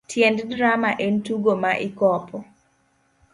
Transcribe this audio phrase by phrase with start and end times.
[0.11, 2.37] Tiend drama en tugo ma ikopo.